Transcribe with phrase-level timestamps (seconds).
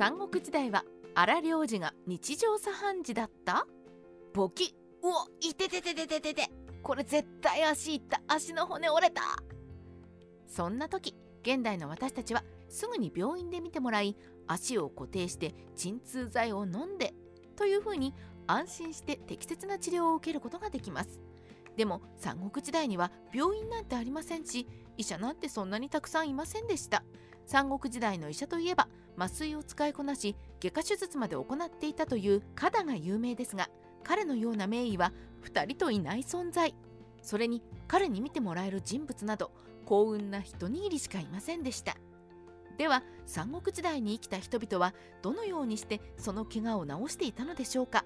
[0.00, 0.82] 三国時代は
[1.14, 3.66] 荒領事が日常茶飯事だった？
[4.32, 6.48] ボキうおいててててててて
[6.82, 8.22] これ絶対足いった。
[8.26, 9.20] 足の骨折れた。
[10.48, 14.16] そんな時現代の私たちはすぐに病院で見てもらい
[14.46, 17.12] 足を固定して鎮痛剤を飲んで
[17.54, 18.14] というふうに
[18.46, 21.20] 安心して適切な治療を受けることができます。
[21.76, 27.04] でも三国時代には病院なんてありませんし医者なんてそんなにたくさんいませんでした。
[27.50, 28.86] 三国時代の医者といえば
[29.18, 33.68] 麻酔を使いこなし外科手術まで行っていたというカダが有名ですが
[34.04, 36.76] 彼のような名医は2人といない存在。
[37.22, 39.50] それに彼に見てもらえる人物など
[39.84, 41.96] 幸運な一握りしかいませんでした。
[42.78, 48.04] では三国時代に生きた人々はどのようにしてその怪我を治していたのでしょうか。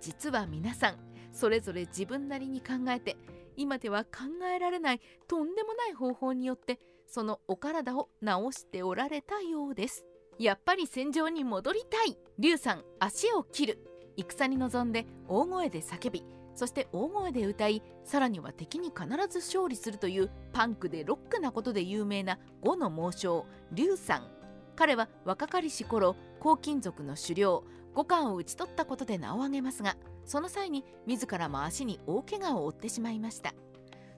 [0.00, 0.96] 実は皆さん
[1.32, 3.18] それぞれ自分なりに考えて
[3.58, 4.20] 今では考
[4.54, 10.04] えられないとんでもない方法によってそのお体を治しておられたようです。
[10.38, 12.18] やっぱり戦場に戻りたい。
[12.38, 13.86] 劉さん足を切る。
[14.16, 24.28] 戦に臨んで大声で叫びそして大声で歌いさらには敵に必ず勝利するというパンクでロックなことで有名な呉の猛将劉さん。
[24.74, 33.54] 彼は若かりし頃黄金族の狩猟五冠を討ち取ったことで名を挙げますがその際に自らも足に大怪我を負ってしまいました。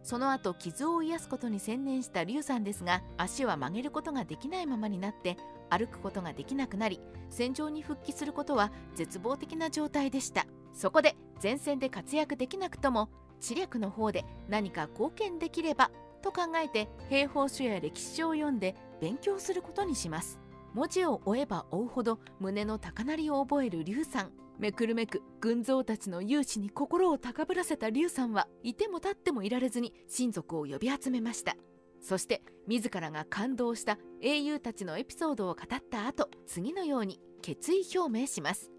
[0.09, 5.37] その後傷を癒すことに専念した劉さんですが足は曲げることができないままになって
[5.69, 10.47] 歩くことができなくなり戦場に復帰することは絶望的な状態でした。
[10.73, 15.91] そこで前線で活躍できなくとも知略の方で何か貢献できれば
[16.23, 20.41] と考えて兵法書や歴史書を読んで勉強することにします。
[20.73, 24.33] 文字を追えば追うほど胸の高鳴りを覚える劉さん。
[24.59, 31.57] めくるめく群像たちの勇姿に心を高ぶらせた龍さんはいても立ってもいられずに親族を呼び集めました。
[32.01, 38.71] そして自らが感動した英雄たちのエピソードを語った後次のように決意表明します。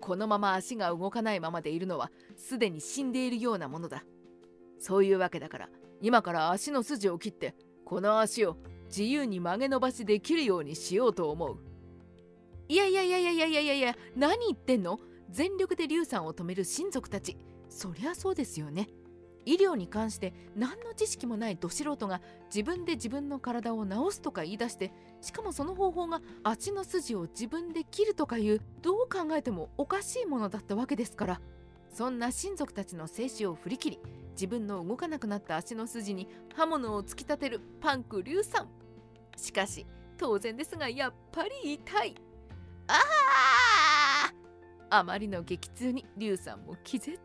[0.00, 4.04] このまま足が動かないままでいるのはすでに死んでいるようなものだ。
[4.78, 5.68] そういうわけだから
[6.02, 8.56] 今から足の筋を切ってこの足を
[8.88, 11.58] 自由に曲げ伸ばしできるようにしようと思う。
[12.68, 15.00] いやいやいやいやいやいや何言ってんの？
[15.30, 17.36] 全力で劉さんを止める親族たち。
[17.68, 18.88] そりゃそうですよね。
[19.44, 31.40] 医療に関して何の知識もないど素人が自分で自分の体を治すとか言い出してしかもその方法が足の筋を自分で切るとかいうどう考えてもおかしいものだったわけですから。
[31.88, 34.00] そんな親族たちの静止を振り切り
[34.32, 38.68] 自分の動かなくなった足の筋に刃物を突き立てるパンク硫酸
[39.34, 39.86] しかし
[40.18, 42.14] 当然ですがやっぱり痛い。
[42.88, 42.98] ああ
[44.96, 47.18] あまりの激痛に硫酸も気絶。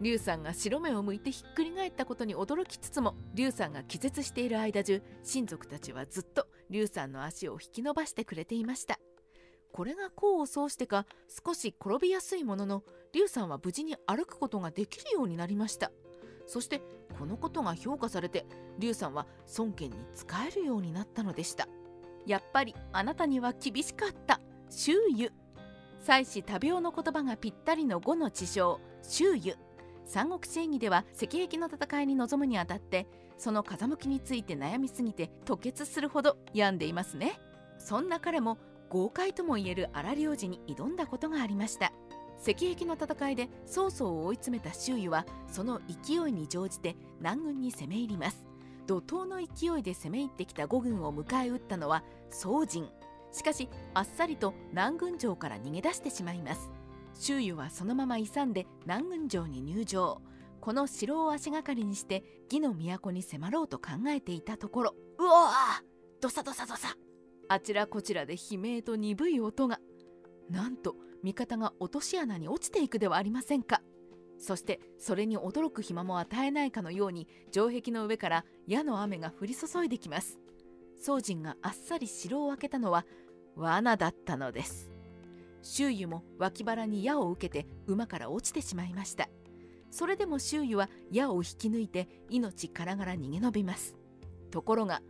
[0.00, 8.98] 劉さんが白目を向いてひっくり返ったことに驚きつつも劉さんが気絶している間中親族たちはずっと劉さんの足を引き伸ばしてくれていました。
[9.72, 11.06] これが功を奏してか
[11.44, 15.90] 少し転びやすいものの劉さんは無事に歩くことができるようになりました。
[16.46, 16.82] そして
[17.18, 18.46] このことが評価されて
[18.78, 19.26] 劉さんは
[19.58, 21.68] 孫権に仕えるようになったのでした。
[22.26, 24.40] やっぱりあなたには厳しかった。
[24.70, 25.30] 周囲
[26.02, 29.54] 妻子多病の言葉がぴったりの5の地匠周囲
[30.06, 33.06] 三国志演義では赤壁の戦いに臨むにあたって
[33.38, 37.40] その風向きについて悩みすぎて吐血するほど病んでいますね。
[37.78, 38.58] そんな彼も
[38.90, 41.92] 豪快ともいえる荒領事に挑んだことがありました。
[42.42, 48.46] 赤壁の戦いで曹操を追い詰めた周囲はその勢いに乗じて南軍に攻め入ります。
[48.86, 52.88] 怒涛の勢いで攻め入ってきた五軍を迎え撃ったのは宋人
[53.32, 56.70] しかしあっさりと南軍城から逃げ出してしまいます。
[57.14, 60.22] 周囲はそのまま勇んで南軍城に入城。
[60.60, 64.94] この城を足がかりにして義の都に迫ろうと考えていたところ。
[65.18, 65.52] うわ
[66.20, 66.94] どさどさどさ。
[67.48, 69.78] あちらこちらで悲鳴と鈍い音が。
[70.50, 73.82] なんと味方が落とし穴に落ちていくではありませんか。
[74.38, 80.38] そしてそれに驚く暇も与えないかのように城壁の上から矢の雨が降り注いできます。
[81.02, 83.06] 宗人があっさり城を開けたのは
[83.56, 84.90] 罠だったのです。
[85.62, 89.28] 周囲も脇腹に矢を受けて馬から落ちてしまいました。
[89.90, 93.96] それでも周囲は矢を引き抜いて命からがら逃げ延びます。
[94.50, 95.02] ところが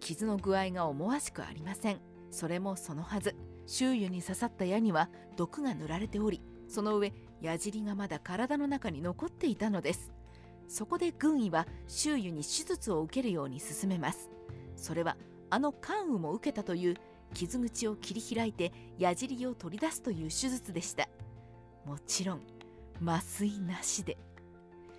[0.00, 2.00] 傷の具合が思わしくありません。
[2.30, 3.36] それもそのはず。
[3.66, 10.12] 周囲に刺さった矢には毒が塗られておりその上矢尻がまだ体の中に残っていたのです。
[10.66, 14.28] そこで軍医は周囲に手術を受けるように進めます。
[14.74, 15.16] それは
[15.50, 16.96] あの関羽も受けたという
[17.34, 21.08] 傷口を切り開いて矢尻を取り出すという手術でした。
[21.84, 22.40] もちろん
[23.04, 24.16] 麻酔なしで。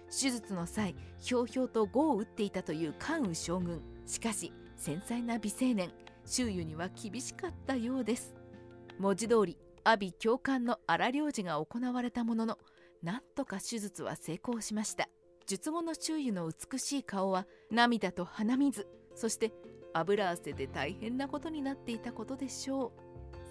[0.10, 3.81] 手術の際ひょうひょうと碁を打っていたという関羽将軍。
[4.06, 5.92] しかし繊細な美青年
[6.25, 8.36] 周囲には厳しかったようです。
[9.00, 12.57] 文字通り阿鼻教官の荒療治が行われたものの
[13.01, 15.07] なんとか手術は成功しました。
[15.48, 19.51] 術後の周囲の美しい顔は涙と鼻水そして
[19.94, 22.92] 油汗で大変なことになっていたことでしょう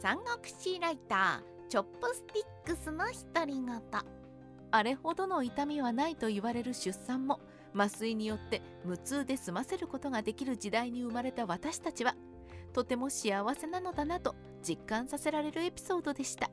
[0.00, 3.04] 三国志ライターチョップスティックスの
[3.34, 3.80] 独り言
[4.72, 7.40] あれほどの痛みはないと言われる出産も
[7.74, 12.14] 麻酔によって無痛で済ませることができる時代に生まれた私たちは
[12.72, 16.50] とても幸せなのだなと実感させられるエピソードでした。